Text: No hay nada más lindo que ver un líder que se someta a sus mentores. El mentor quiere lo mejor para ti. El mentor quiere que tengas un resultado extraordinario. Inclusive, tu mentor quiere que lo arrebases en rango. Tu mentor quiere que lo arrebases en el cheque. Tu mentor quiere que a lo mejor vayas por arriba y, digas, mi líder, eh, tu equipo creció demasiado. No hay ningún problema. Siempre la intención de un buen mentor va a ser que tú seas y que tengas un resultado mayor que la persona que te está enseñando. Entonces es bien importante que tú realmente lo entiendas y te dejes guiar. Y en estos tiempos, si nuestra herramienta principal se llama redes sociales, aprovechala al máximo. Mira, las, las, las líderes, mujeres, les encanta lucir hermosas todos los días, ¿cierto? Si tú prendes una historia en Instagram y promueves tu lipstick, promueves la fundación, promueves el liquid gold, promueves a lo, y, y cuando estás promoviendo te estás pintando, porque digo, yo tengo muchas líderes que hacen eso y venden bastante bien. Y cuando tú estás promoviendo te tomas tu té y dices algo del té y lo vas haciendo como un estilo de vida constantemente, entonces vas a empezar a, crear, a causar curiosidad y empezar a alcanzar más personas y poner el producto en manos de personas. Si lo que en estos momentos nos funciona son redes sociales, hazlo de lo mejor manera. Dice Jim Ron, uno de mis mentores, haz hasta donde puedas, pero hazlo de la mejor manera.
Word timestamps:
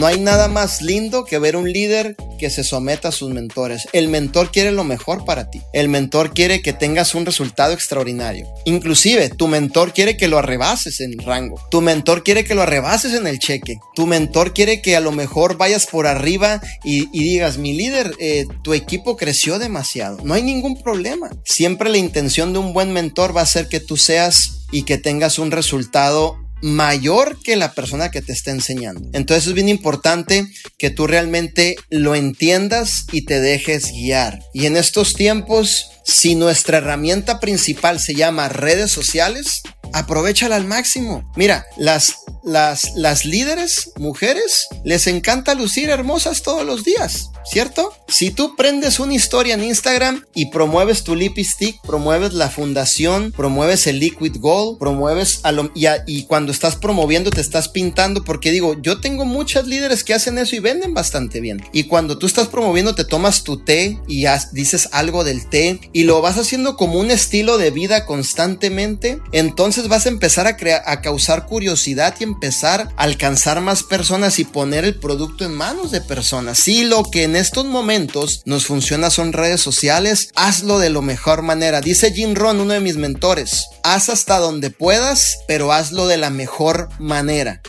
No 0.00 0.06
hay 0.06 0.18
nada 0.18 0.48
más 0.48 0.80
lindo 0.80 1.26
que 1.26 1.38
ver 1.38 1.56
un 1.56 1.70
líder 1.70 2.16
que 2.38 2.48
se 2.48 2.64
someta 2.64 3.08
a 3.08 3.12
sus 3.12 3.28
mentores. 3.34 3.86
El 3.92 4.08
mentor 4.08 4.50
quiere 4.50 4.72
lo 4.72 4.82
mejor 4.82 5.26
para 5.26 5.50
ti. 5.50 5.60
El 5.74 5.90
mentor 5.90 6.32
quiere 6.32 6.62
que 6.62 6.72
tengas 6.72 7.14
un 7.14 7.26
resultado 7.26 7.74
extraordinario. 7.74 8.48
Inclusive, 8.64 9.28
tu 9.28 9.46
mentor 9.46 9.92
quiere 9.92 10.16
que 10.16 10.26
lo 10.26 10.38
arrebases 10.38 11.02
en 11.02 11.18
rango. 11.18 11.60
Tu 11.70 11.82
mentor 11.82 12.24
quiere 12.24 12.44
que 12.44 12.54
lo 12.54 12.62
arrebases 12.62 13.12
en 13.12 13.26
el 13.26 13.38
cheque. 13.38 13.78
Tu 13.94 14.06
mentor 14.06 14.54
quiere 14.54 14.80
que 14.80 14.96
a 14.96 15.00
lo 15.00 15.12
mejor 15.12 15.58
vayas 15.58 15.84
por 15.84 16.06
arriba 16.06 16.62
y, 16.82 17.04
digas, 17.10 17.58
mi 17.58 17.74
líder, 17.74 18.14
eh, 18.20 18.46
tu 18.62 18.72
equipo 18.72 19.18
creció 19.18 19.58
demasiado. 19.58 20.16
No 20.24 20.32
hay 20.32 20.42
ningún 20.42 20.82
problema. 20.82 21.28
Siempre 21.44 21.90
la 21.90 21.98
intención 21.98 22.54
de 22.54 22.58
un 22.58 22.72
buen 22.72 22.94
mentor 22.94 23.36
va 23.36 23.42
a 23.42 23.46
ser 23.46 23.68
que 23.68 23.80
tú 23.80 23.98
seas 23.98 24.60
y 24.72 24.84
que 24.84 24.96
tengas 24.96 25.38
un 25.38 25.50
resultado 25.50 26.38
mayor 26.62 27.38
que 27.42 27.56
la 27.56 27.72
persona 27.72 28.10
que 28.10 28.22
te 28.22 28.32
está 28.32 28.50
enseñando. 28.50 29.08
Entonces 29.12 29.46
es 29.46 29.54
bien 29.54 29.68
importante 29.68 30.46
que 30.78 30.90
tú 30.90 31.06
realmente 31.06 31.76
lo 31.88 32.14
entiendas 32.14 33.06
y 33.12 33.24
te 33.24 33.40
dejes 33.40 33.92
guiar. 33.92 34.40
Y 34.52 34.66
en 34.66 34.76
estos 34.76 35.14
tiempos, 35.14 35.90
si 36.04 36.34
nuestra 36.34 36.78
herramienta 36.78 37.40
principal 37.40 38.00
se 38.00 38.14
llama 38.14 38.48
redes 38.48 38.90
sociales, 38.90 39.62
aprovechala 39.92 40.56
al 40.56 40.66
máximo. 40.66 41.30
Mira, 41.36 41.66
las, 41.76 42.16
las, 42.42 42.92
las 42.96 43.24
líderes, 43.24 43.92
mujeres, 43.96 44.68
les 44.84 45.06
encanta 45.06 45.54
lucir 45.54 45.90
hermosas 45.90 46.42
todos 46.42 46.64
los 46.64 46.84
días, 46.84 47.30
¿cierto? 47.44 47.92
Si 48.08 48.30
tú 48.30 48.56
prendes 48.56 49.00
una 49.00 49.14
historia 49.14 49.54
en 49.54 49.64
Instagram 49.64 50.24
y 50.34 50.46
promueves 50.46 51.04
tu 51.04 51.14
lipstick, 51.14 51.80
promueves 51.82 52.32
la 52.32 52.50
fundación, 52.50 53.32
promueves 53.32 53.86
el 53.86 53.98
liquid 53.98 54.36
gold, 54.38 54.78
promueves 54.78 55.40
a 55.42 55.52
lo, 55.52 55.70
y, 55.74 55.86
y 56.06 56.24
cuando 56.24 56.52
estás 56.52 56.76
promoviendo 56.76 57.30
te 57.30 57.40
estás 57.40 57.68
pintando, 57.68 58.24
porque 58.24 58.50
digo, 58.50 58.80
yo 58.80 59.00
tengo 59.00 59.24
muchas 59.24 59.66
líderes 59.66 60.04
que 60.04 60.14
hacen 60.14 60.38
eso 60.38 60.56
y 60.56 60.60
venden 60.60 60.94
bastante 60.94 61.40
bien. 61.40 61.62
Y 61.72 61.84
cuando 61.84 62.18
tú 62.18 62.26
estás 62.26 62.48
promoviendo 62.48 62.94
te 62.94 63.04
tomas 63.04 63.44
tu 63.44 63.58
té 63.58 63.98
y 64.08 64.26
dices 64.52 64.88
algo 64.92 65.24
del 65.24 65.48
té 65.48 65.80
y 65.92 66.04
lo 66.04 66.20
vas 66.20 66.38
haciendo 66.38 66.76
como 66.76 66.98
un 66.98 67.10
estilo 67.10 67.58
de 67.58 67.70
vida 67.70 68.06
constantemente, 68.06 69.20
entonces 69.32 69.88
vas 69.88 70.06
a 70.06 70.10
empezar 70.10 70.46
a, 70.46 70.56
crear, 70.56 70.82
a 70.86 71.00
causar 71.00 71.46
curiosidad 71.46 72.14
y 72.20 72.29
empezar 72.30 72.88
a 72.96 73.02
alcanzar 73.02 73.60
más 73.60 73.82
personas 73.82 74.38
y 74.38 74.44
poner 74.44 74.84
el 74.84 74.98
producto 74.98 75.44
en 75.44 75.52
manos 75.52 75.90
de 75.90 76.00
personas. 76.00 76.58
Si 76.58 76.84
lo 76.84 77.04
que 77.04 77.24
en 77.24 77.36
estos 77.36 77.64
momentos 77.64 78.42
nos 78.44 78.66
funciona 78.66 79.10
son 79.10 79.32
redes 79.32 79.60
sociales, 79.60 80.30
hazlo 80.34 80.78
de 80.78 80.90
lo 80.90 81.02
mejor 81.02 81.42
manera. 81.42 81.80
Dice 81.80 82.12
Jim 82.12 82.34
Ron, 82.34 82.60
uno 82.60 82.74
de 82.74 82.80
mis 82.80 82.96
mentores, 82.96 83.66
haz 83.82 84.08
hasta 84.08 84.38
donde 84.38 84.70
puedas, 84.70 85.38
pero 85.48 85.72
hazlo 85.72 86.06
de 86.06 86.16
la 86.16 86.30
mejor 86.30 86.88
manera. 86.98 87.60